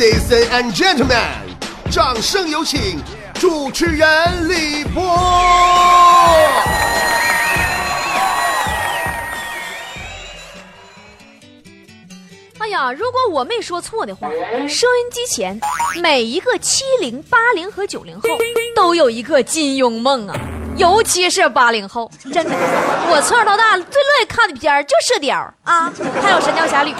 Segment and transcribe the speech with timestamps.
[0.00, 1.20] Ladies and gentlemen，
[1.92, 2.98] 掌声有请
[3.34, 5.02] 主持人李波。
[12.60, 14.30] 哎呀，如果我没说错的话，
[14.66, 15.60] 收音机前
[16.00, 18.22] 每一个七零、八零和九零后
[18.74, 20.34] 都有一个金庸梦啊，
[20.78, 22.56] 尤其是八零后，真的，
[23.10, 25.36] 我从小到大最乐意看的片儿就《射雕》
[25.70, 25.92] 啊，
[26.22, 26.90] 还有《神雕侠侣》。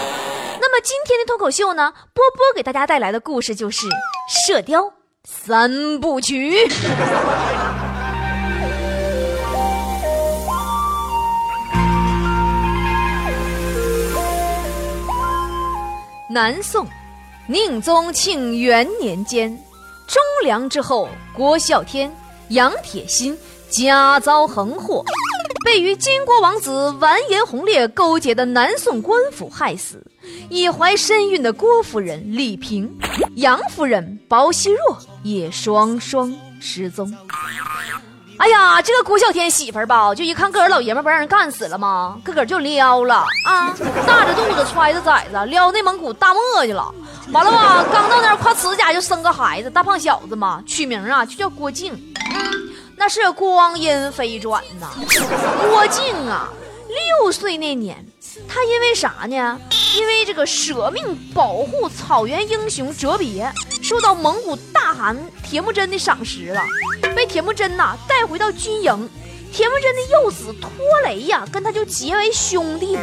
[0.62, 3.86] 那么今天的脱口秀呢，波波给大家带来的故事就是
[4.28, 4.92] 《射雕
[5.24, 6.68] 三部曲》。
[16.28, 16.86] 南宋，
[17.46, 19.50] 宁宗庆元年间，
[20.06, 22.14] 忠良之后郭孝天、
[22.50, 23.36] 杨铁心
[23.70, 25.02] 家遭横祸，
[25.70, 30.04] 被与金国王子完颜洪烈勾结的南宋官府害死。
[30.48, 32.92] 已怀身孕的郭夫人李萍、
[33.36, 37.16] 杨夫人包惜若也双双失踪。
[38.38, 42.20] 哎呀，这个郭孝天媳妇儿吧，就一看个儿老爷们儿不让人干死了吗？
[42.24, 43.68] 个个就撩了啊，
[44.04, 46.92] 大着肚子揣着崽子撩内蒙古大漠去了。
[47.30, 51.96] 完了吧，刚到那儿，夸呲家就生个孩子，大胖小子嘛，取名啊就叫郭靖。
[53.00, 54.90] 那是光阴飞转呐，
[55.70, 56.52] 郭靖啊，
[57.22, 58.04] 六岁那年，
[58.46, 59.58] 他因为啥呢？
[59.96, 63.50] 因为这个舍命保护草原英雄哲别，
[63.82, 66.60] 受到蒙古大汗铁木真的赏识了，
[67.16, 69.08] 被铁木真呐带回到军营。
[69.50, 70.70] 铁木真的幼子托
[71.06, 73.02] 雷呀，跟他就结为兄弟了。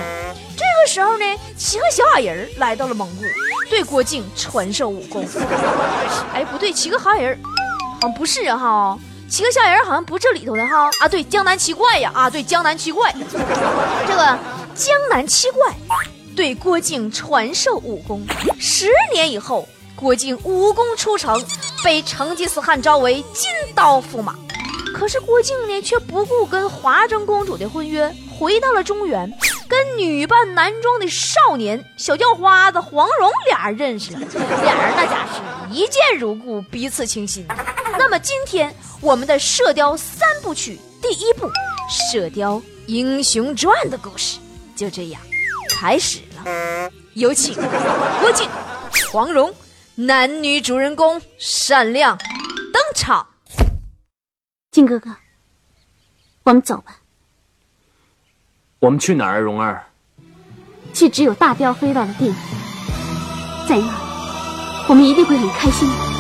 [0.55, 1.25] 这个时候呢，
[1.57, 3.23] 七个小矮人来到了蒙古，
[3.67, 5.27] 对郭靖传授武功。
[6.35, 7.39] 哎，不对，七个好矮人
[7.99, 8.95] 好像不是哈，
[9.29, 13.13] 七个小矮人好像不这里头的哈啊，对，江南七怪呀啊，对，江南七怪，
[14.07, 14.39] 这个
[14.73, 15.73] 江南七怪。
[16.35, 18.23] 对郭靖传授武功，
[18.59, 21.43] 十年以后，郭靖武功出城，
[21.83, 24.35] 被成吉思汗招为金刀驸马。
[24.93, 29.31] 可是郭靖呢，却不顾跟华筝公主的婚约，回到了中原，
[29.67, 34.19] 跟女扮男装的少年小叫花子黄蓉俩人认识了。
[34.19, 35.41] 俩人那家是
[35.73, 37.45] 一见如故，彼此倾心。
[37.99, 41.47] 那么今天我们的《射雕三部曲》第一部
[41.89, 44.39] 《射雕英雄传》的故事
[44.75, 45.21] 就这样
[45.69, 46.89] 开始了。
[47.13, 47.55] 有请
[48.21, 48.47] 郭靖、
[49.11, 49.53] 黄蓉
[49.95, 52.17] 男女主人公闪亮
[52.71, 53.27] 登场。
[54.71, 55.09] 靖哥哥，
[56.43, 56.97] 我们走吧。
[58.87, 59.83] 我们去哪儿，蓉儿？
[60.93, 62.37] 去只有大雕飞到的地方，
[63.67, 66.16] 在那儿，我们一定会很开心的。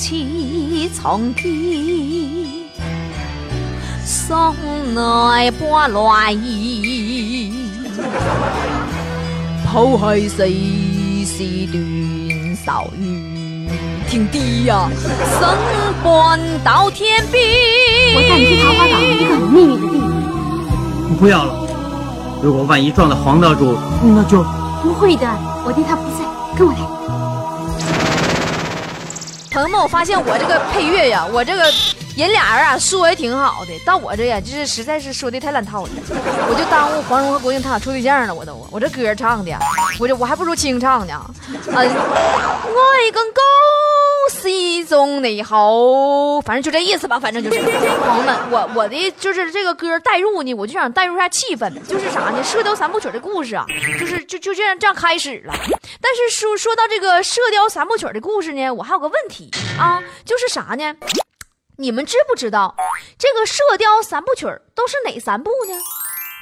[0.00, 1.52] 茫似苍天，
[4.02, 4.34] 心
[4.94, 7.52] 内波澜意，
[9.66, 10.48] 抛开世
[11.26, 11.76] 事断
[12.64, 13.68] 愁怨，
[14.08, 14.88] 天地呀，
[15.38, 15.40] 身
[16.02, 17.44] 伴到天边。
[18.14, 20.02] 我带你去桃花岛一个有秘密的地方。
[21.18, 21.68] 不要了，
[22.42, 24.42] 如果万一撞到黄道主，那就
[24.82, 25.26] 不会的。
[25.66, 26.24] 我爹他不在，
[26.56, 26.99] 跟我来。
[29.50, 31.64] 朋友们，我发现我这个配乐呀，我这个
[32.16, 35.90] 人俩人啊说的挺好的，到我这呀就是实在是说的太烂套了，
[36.48, 39.52] 我就耽误黄蓉和郭靖他俩处对象了，我都我这歌唱的，
[39.98, 41.12] 我这我还不如清唱呢。
[41.12, 41.30] 啊，
[41.74, 41.88] 爱
[43.12, 43.42] 更高。
[44.90, 47.16] 西中内好，反正就这意思吧。
[47.16, 52.42] 反正就是，朋友们，我我的就是这个歌带入呢，我就想带入一下气氛，就是啥呢？
[52.42, 53.64] 射雕三部曲的故事啊，
[54.00, 55.54] 就是就就这样这样开始了。
[56.00, 59.48] 但是说说到这个射雕三部曲的故事呢，我还有个问题
[59.78, 60.96] 啊，就是啥呢？
[61.76, 62.74] 你们知不知道
[63.16, 64.44] 这个射雕三部曲
[64.74, 65.74] 都是哪三部呢？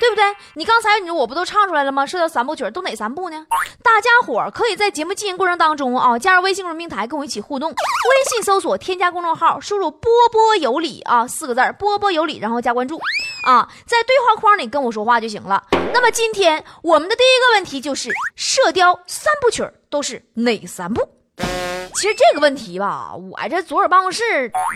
[0.01, 0.25] 对不对？
[0.55, 2.07] 你刚才你说我不都唱出来了吗？
[2.07, 3.47] 射雕三部曲都哪三部呢？
[3.83, 7.71] 大家伙可以在节目进行过程当中啊，加入微信公众平台跟我一起互动。
[7.71, 13.01] 微信搜索添加公众号，输入“波波有理”啊四个字波波有理”，然后加关注
[13.45, 15.65] 啊，在对话框里跟我说话就行了。
[15.93, 21.09] 那么今天我们的第一个问题就是射雕三部曲都是哪三部？
[21.99, 24.23] 其实这个问题吧，我这左耳办公室，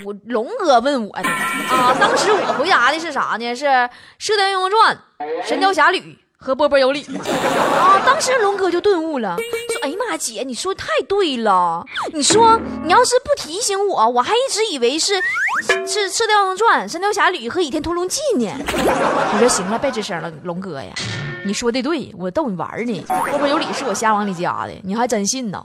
[0.04, 1.94] 我龙哥问我的啊。
[2.00, 3.54] 当时我回答的是啥呢？
[3.54, 3.64] 是
[4.18, 4.98] 《射雕英雄传》
[5.46, 6.00] 《神雕侠侣》
[6.36, 8.02] 和《波波有理》啊。
[8.04, 11.86] 当时龙哥就顿悟了，说：“哎呀妈，姐，你说的太对了。
[12.12, 15.14] 你说你要是不提醒我，我还一直以为是
[15.86, 18.52] 是《射雕英雄传》《神雕侠侣》和《倚天屠龙记》呢。
[18.66, 20.92] 我说行了，别吱声了，龙哥呀，
[21.44, 23.04] 你说的对，我逗你玩呢。
[23.08, 25.62] 后边有理是我瞎往里加的，你还真信呢？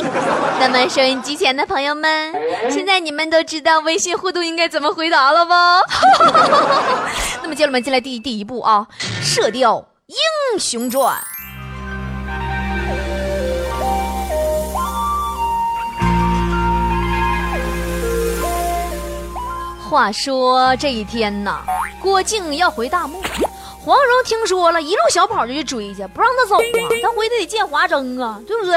[0.60, 2.32] 那么收音机前的朋友们，
[2.70, 5.80] 现在你们都知道微信互动应该怎么回答了吧？
[7.42, 8.86] 那么接着我们进来第第一步啊，
[9.22, 11.16] 《射雕英雄传》。
[19.88, 21.60] 话说这一天呐，
[22.00, 23.22] 郭靖要回大漠，
[23.84, 28.72] 黄蓉听说了，一路小跑就去追去，不让他走啊，他回去得见华筝啊，对不对？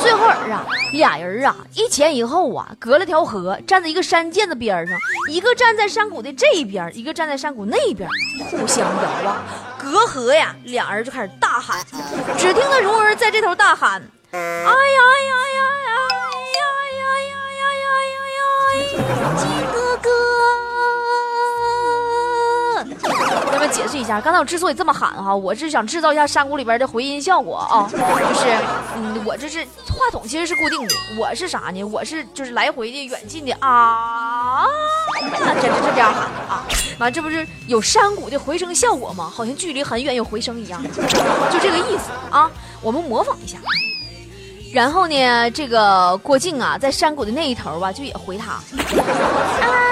[0.00, 4.96] 最后儿啊，俩人啊一前一后啊，隔了条河，站在一个山涧子边上，
[5.28, 8.08] 一个站在山谷的这边，一个站在山谷那边，
[8.52, 9.36] 互相遥望。
[9.76, 11.84] 隔河呀，俩人就开始大喊，
[12.38, 14.00] 只听得蓉儿在这头大喊
[14.30, 15.35] ：“哎呀哎呀
[24.06, 28.46] 下，刚才我之所以这么喊哈，我是想制造一下山谷里边的回音效果啊，就是
[28.96, 31.82] 嗯，我这是话筒其实是固定的，我是啥呢？
[31.84, 34.66] 我是就是来回的远近的啊，
[35.20, 36.64] 这是这样喊的啊。
[36.98, 39.30] 完，这不是有山谷的回声效果吗？
[39.34, 40.82] 好像距离很远有回声一样，
[41.50, 42.50] 就这个意思啊。
[42.80, 43.58] 我们模仿一下。
[44.72, 48.60] 然后呢，这个郭靖啊，在山谷的那一头吧，就也回他。
[49.60, 49.66] 哎，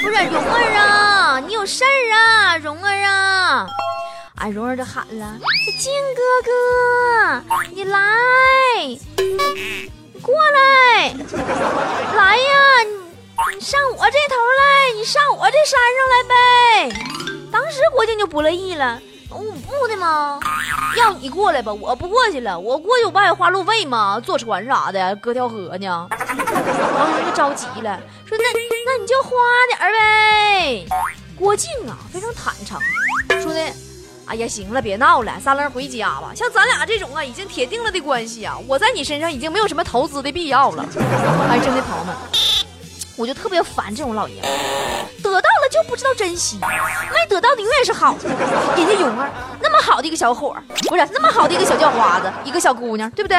[0.00, 3.66] 不是蓉儿啊，你有事儿啊，蓉儿啊。
[4.36, 5.36] 啊，蓉儿就喊了
[5.80, 7.42] ：“靖哥哥，
[7.74, 7.98] 你来。”
[10.22, 11.14] 过来，
[12.16, 12.48] 来呀！
[13.54, 17.00] 你上我这头来，你上我这山上来呗。
[17.50, 20.38] 当时郭靖就不乐意了，我不的吗？
[20.96, 24.20] 要你过来吧，我不过去了，我过去我不还花路费吗？
[24.22, 26.08] 坐船啥的，搁条河呢。
[26.94, 28.52] 王蓉就着急了，说那
[28.88, 29.30] 那你就花
[29.76, 30.86] 点呗。
[31.38, 32.80] 郭靖啊，非常坦诚，
[33.42, 33.60] 说的。
[34.24, 36.32] 哎呀，行了，别闹了，三轮回家吧。
[36.34, 40.84] 像咱俩这种啊，已经铁定了的关系啊，我在你身上已经没有什么投资的必要了。
[41.50, 42.16] 哎，真的朋友们，
[43.16, 44.50] 我就特别烦这种老爷们，
[45.22, 48.28] 得到了就不知道珍惜，没得到的永远是好的。
[48.76, 49.30] 人家勇儿
[49.88, 50.54] 好的一个小伙，
[50.86, 53.36] 不是那么好的一个小叫花子，一个小姑娘，对不对？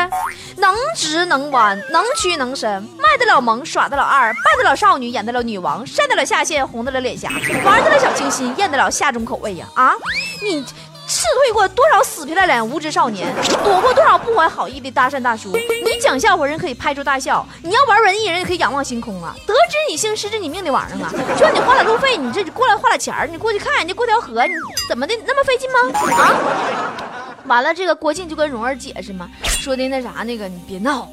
[0.57, 7.29] 能直能弯，能屈能伸，卖得了萌，耍得了二，扮得了少女，演得了女王，晒得了下线，红得了脸颊，
[7.63, 9.67] 玩得了小清新，咽得了下中口味呀！
[9.75, 9.93] 啊，
[10.41, 10.63] 你
[11.07, 13.31] 刺退过多少死皮赖脸无知少年，
[13.63, 15.51] 躲过多少不怀好意的搭讪大叔？
[15.99, 19.35] 你讲笑话人可以拍桌大笑，你要玩文艺人也可以仰望星空啊！
[19.45, 21.11] 得知你姓，失之你命的玩意儿啊！
[21.35, 24.53] 就让你花点路费，你这过来花点钱儿，你过去看人家过条河，你
[24.87, 25.77] 怎么的那么费劲吗？
[26.15, 27.35] 啊！
[27.47, 31.05] 完了，这个郭靖就跟蓉儿解释嘛，说的那啥，那个你别闹，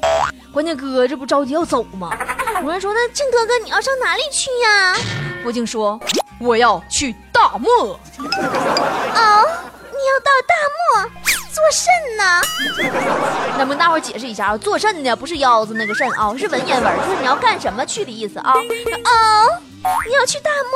[0.53, 2.09] 关键哥这不着急要走吗？
[2.63, 4.95] 蓉儿说那靖哥哥你要上哪里去呀？
[5.43, 5.99] 郭靖说
[6.39, 7.99] 我要去大漠。
[8.19, 9.45] 哦，
[9.91, 10.55] 你要到大
[11.03, 11.11] 漠
[11.57, 12.23] 做甚呢？
[13.57, 15.15] 那么大伙儿解释一下啊，做甚呢？
[15.15, 18.53] 不是腰子那个肾啊，是文言文，就是你要干什么去的意思啊。
[18.53, 18.61] 哦，
[20.07, 20.71] 你要去大漠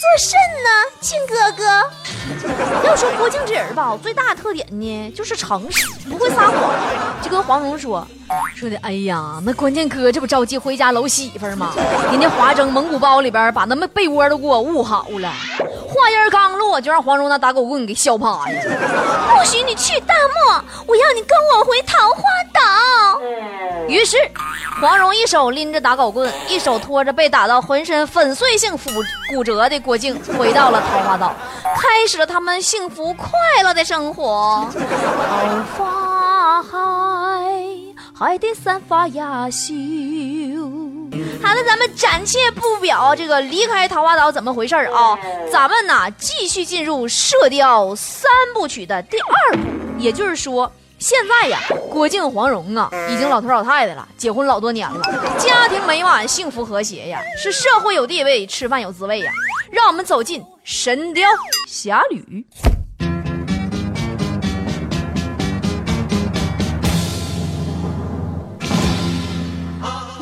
[0.00, 0.68] 做甚呢，
[1.00, 1.64] 靖哥哥？
[2.84, 6.74] 要说郭靖这人吧，最大的特点呢就是诚实，不会撒谎。
[7.22, 8.04] 就跟黄蓉说
[8.56, 11.72] 说的，哎呀，那关键哥这不着急回家搂媳妇儿吗？
[12.10, 15.32] 人家华筝蒙古包里边把那么被窝都给我捂好了。
[15.86, 18.44] 话音刚落，就让黄蓉拿打狗棍给削趴了。
[18.44, 23.20] 不许你去大漠，我要你跟我回桃花岛。
[23.88, 24.16] 于是，
[24.80, 28.90] 黄蓉一手拎着打狗棍，一手拖着被打到浑身粉碎性骨
[29.30, 31.32] 骨折的郭靖，回到了桃花岛，
[31.76, 33.30] 开始了他们幸福快
[33.62, 34.68] 乐的生活。
[35.78, 36.68] 桃花海，
[38.18, 39.72] 海的散发呀秀。
[41.42, 45.18] 好的，咱们暂且不表这个离开桃花岛怎么回事啊？
[45.50, 49.68] 咱们呢继续进入《射雕三部曲》的第二部，
[49.98, 55.00] 也就是说，现在呀，郭靖、黄蓉啊，已经老头老太太了，结婚老多年了，
[55.38, 59.32] 家庭美满，幸福和谐呀，是社会有地位，吃饭有滋味呀。
[59.70, 61.28] 让我们走进《神雕
[61.68, 62.20] 侠侣》。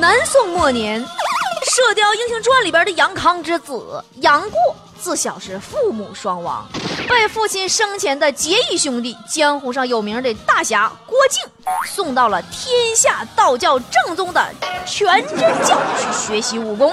[0.04, 6.68] 南宋末年，《射雕英雄传》里边的杨康之子杨过，自小是父母双亡，
[7.08, 11.40] 被父亲生前的结义兄弟，江湖上有名的大侠郭靖
[11.87, 14.46] 送到了天下道教正宗的
[14.84, 16.92] 全真教去学习武功。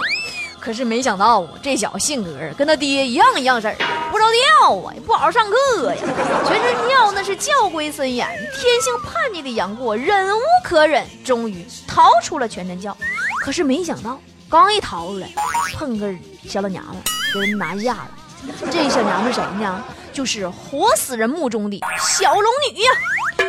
[0.58, 3.75] 可是没想到，这小子性格跟他爹一样一样式儿，
[4.22, 6.00] 着调啊，也不好好上课呀。
[6.48, 12.96] 全身尿那是教规森严，天性叛逆的杨过忍无可忍，终于逃出了全真教。
[13.44, 15.28] 可是没想到，刚一逃出来，
[15.74, 16.13] 碰个
[16.48, 16.96] 小老娘们，
[17.34, 18.12] 给人拿下了。
[18.72, 19.84] 这小娘们谁呢？
[20.13, 22.92] 就是活死人墓中的小龙女呀。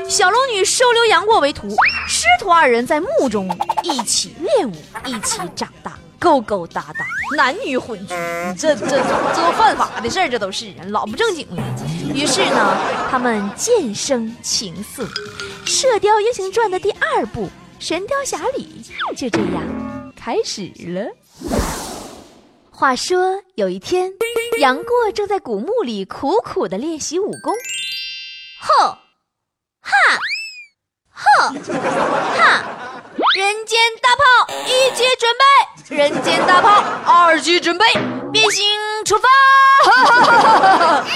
[0.08, 1.68] 小龙女收留杨过为徒，
[2.06, 3.48] 师徒二人在墓中
[3.82, 4.74] 一起练武，
[5.06, 7.04] 一起长大，勾勾搭搭，
[7.36, 8.14] 男女混居，
[8.56, 8.96] 这这这
[9.34, 11.60] 都犯法的事儿，这都是老不正经了。
[12.14, 12.76] 于是呢，
[13.10, 15.04] 他们渐生情愫，
[15.66, 17.46] 《射雕英雄传》的第二部
[17.80, 18.62] 《神雕侠侣》
[19.16, 21.10] 就这样开始了。
[22.70, 24.12] 话说有一天，
[24.60, 27.52] 杨过正在古墓里苦苦的练习武功，
[28.60, 28.98] 吼。
[29.80, 29.90] 哈，
[31.10, 31.52] 呵，
[32.38, 32.71] 哈！
[33.34, 34.22] 人间大炮
[34.66, 37.86] 一级准备，人间大炮二级准备，
[38.30, 38.62] 变形
[39.06, 39.26] 出发！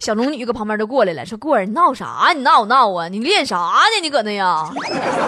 [0.00, 2.32] 小龙女搁旁边就过来了，说：“过儿，你闹啥？
[2.34, 3.06] 你闹闹啊？
[3.08, 4.00] 你练啥呢？
[4.02, 4.68] 你搁那呀？”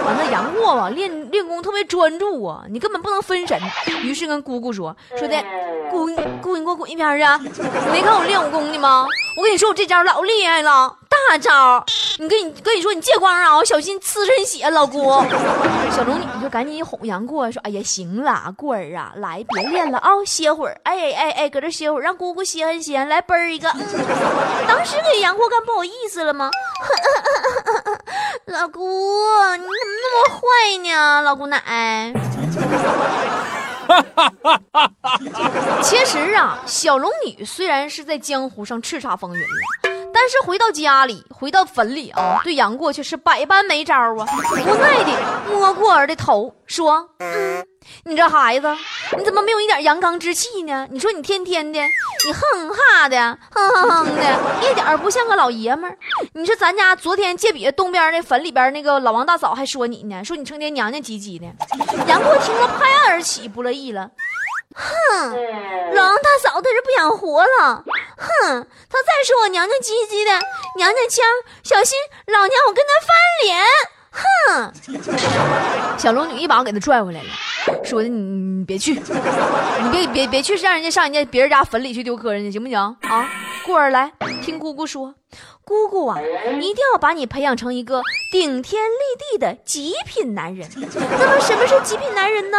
[0.04, 3.58] 完了，杨过吧，练练功特别专注啊，你根本不能分神。
[4.02, 5.42] 于是跟姑姑说：“说的，
[5.90, 6.08] 姑
[6.42, 7.24] 姑，你给我滚一边去！
[7.62, 9.06] 你没看我练武功呢吗？
[9.38, 10.96] 我跟你说，我这招老厉害了。”
[11.30, 11.84] 大招！
[12.18, 15.10] 你跟你跟你说，你借光啊，小心刺身血，老姑。
[15.94, 20.80] 小龙女就赶紧哄杨过说：“哎呀，行了，过儿啊，来别练了啊，歇会儿。
[20.84, 23.04] 哎哎哎，搁这歇会儿，让姑姑歇歇歇。
[23.04, 23.68] 来，啵儿一个。
[24.66, 26.50] 当时给杨过干不好意思了吗？
[28.46, 28.80] 老姑，
[29.52, 30.40] 你怎么那么坏
[30.82, 31.22] 呢？
[31.22, 32.12] 老姑奶。
[35.82, 39.46] 其实啊，小龙女虽然是在江湖上叱咤风云了。
[40.18, 45.12] 但是回到家里，回到坟里啊，对杨过却是百般没招啊，无奈的
[45.52, 47.62] 摸过儿的头，说：“嗯，
[48.04, 48.74] 你这孩子，
[49.18, 50.88] 你怎么没有一点阳刚之气呢？
[50.90, 51.78] 你说你天天的，
[52.24, 54.22] 你哼哈的，哼哼哼的，
[54.62, 55.98] 一点不像个老爷们儿。
[56.32, 61.46] 你说咱家昨天借笔东边那坟里边那个老王大嫂还说你呢，说你成天娘娘唧唧的。”
[62.08, 64.10] 杨过听了拍案而起，不乐意了。
[64.78, 67.82] 哼，老王大嫂她是不想活了。
[68.16, 70.30] 哼，她再说我娘娘唧唧的，
[70.76, 71.24] 娘娘腔，
[71.62, 73.64] 小心老娘我跟她翻脸。
[74.12, 77.28] 哼，小龙女一把给她拽回来了，
[77.84, 82.96] 说的你你别去，你别别别去，让人家上人家别人家坟里去丢磕碜去，行不行啊？
[83.64, 85.14] 过儿来听姑姑说。
[85.64, 88.00] 姑姑啊，一定要把你培养成一个
[88.30, 90.68] 顶天立地的极品男人。
[90.76, 92.58] 那么，什么是极品男人呢？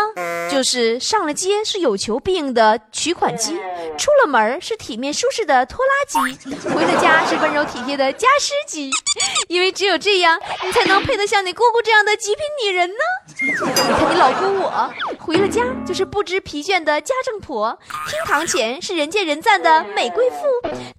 [0.52, 3.58] 就是上了街是有求必应的取款机，
[3.98, 8.92] 出了门是体面舒适的拖拉机，回了家是温柔体贴的家师机。
[9.48, 12.96] 因为只有这样，你才能配得像你姑姑这样的极品女人呢。
[13.42, 17.78] 你看你老姑我，回了家就是不知疲倦的家政婆，
[18.10, 20.38] 厅堂前是人见人赞的美贵妇，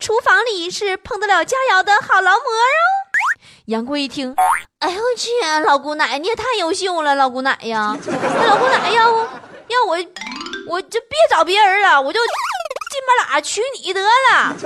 [0.01, 1.93] 厨房里是碰得了佳肴的。
[2.01, 2.89] 好劳模哦！
[3.67, 4.35] 杨过一听，
[4.79, 5.31] 哎呦我去，
[5.67, 7.97] 老姑奶你也太优秀了，老姑奶呀！
[8.07, 9.99] 那 老姑奶要要我，
[10.69, 14.57] 我就别找别人了，我就金巴拉娶你得了。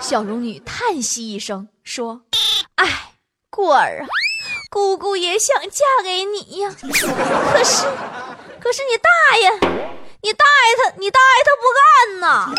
[0.00, 2.22] 小龙女叹息一声说
[2.74, 3.12] ：“哎，
[3.50, 4.06] 过儿啊，
[4.70, 6.88] 姑姑也想嫁给你呀，可
[7.62, 7.86] 是，
[8.60, 9.50] 可是你大爷，
[10.22, 12.52] 你大爷他，你大爷他不干呐！”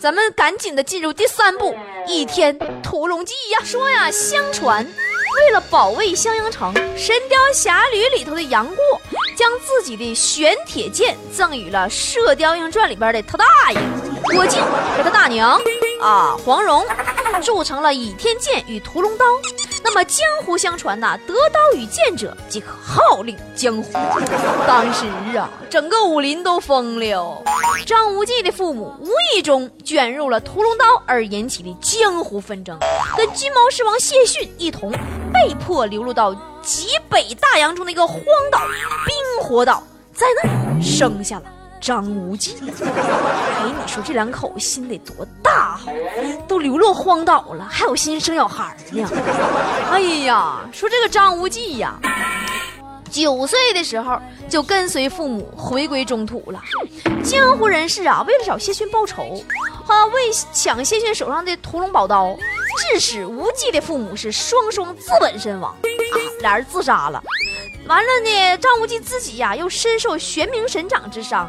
[0.00, 1.74] 咱们赶紧的进入第三部
[2.06, 3.58] 《倚天屠龙记》呀！
[3.62, 4.82] 说呀，相传
[5.36, 9.00] 为了保卫襄阳城，《神雕侠侣》里头的杨过
[9.36, 13.78] 将自己的玄铁剑赠予了《射雕英雄传》里边的他大爷。
[14.32, 14.62] 郭靖
[14.96, 15.60] 和他大娘。
[16.00, 16.82] 啊黄蓉，
[17.38, 19.24] 铸成了倚天剑与屠龙刀。
[19.82, 23.92] 那么江湖相传呐，得刀与剑者即可号令江湖。
[24.66, 25.06] 当时
[25.36, 27.42] 啊，整个武林都疯了。
[27.86, 32.78] 张无忌的父母无意中卷入了屠龙刀而引起的江湖纷争，
[33.16, 34.90] 跟金毛狮王谢逊一同
[35.32, 38.20] 被迫流落到极北大洋中的一个荒
[38.52, 38.60] 岛
[39.06, 39.82] 冰火岛，
[40.12, 41.44] 在那儿生下了。
[41.80, 45.90] 张无忌， 哎，你说这两口子心得多大哈？
[46.46, 49.08] 都流落荒岛了，还有心生小孩呢。
[49.90, 51.94] 哎呀，说这个张无忌呀，
[53.10, 56.62] 九岁的时候就跟随父母回归中土了。
[57.24, 59.42] 江湖人士啊，为了找谢逊报仇，
[59.86, 62.36] 啊，为抢谢逊手上的屠龙宝刀，
[62.92, 67.22] 致使无忌的父母是双双自刎身亡，啊，俩人自杀了。
[67.86, 71.48] 完了呢，张无忌自己呀又深受玄冥神掌之伤，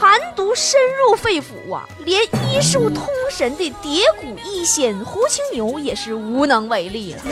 [0.00, 7.22] 寒毒深入肺腑啊，连医术通神的蝶谷一仙胡青牛也是无能为力了。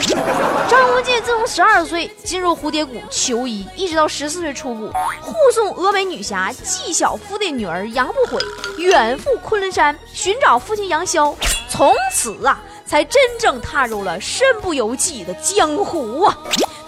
[0.69, 8.41] 张无忌自从十二岁进入蝴蝶谷求医，一直到十四岁出谷，护送峨眉女侠纪晓芙的女儿杨不悔
[8.79, 11.33] 远赴昆仑山寻找父亲杨逍，
[11.69, 16.37] 从此啊，才真正踏入了身不由己的江湖啊。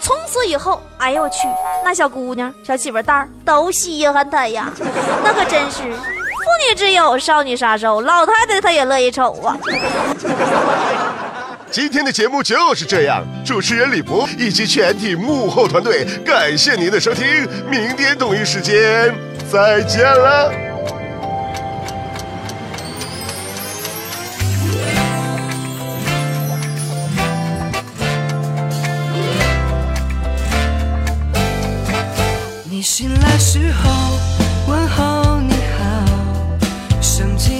[0.01, 1.47] 从此以后，哎呦我去，
[1.83, 4.71] 那小姑娘、小媳妇蛋儿都稀罕他呀，
[5.23, 5.81] 那可真是。
[5.81, 9.57] 妇女之友，少女杀手，老太太她也乐意瞅啊。
[11.69, 19.13] 今天的节目就是这样，主持人李博以及全体幕后团队，感谢您的收听，明天同一时间
[19.51, 20.68] 再见了。
[32.79, 33.91] 你醒来时候
[34.65, 36.05] 问候你好
[37.01, 37.58] 生气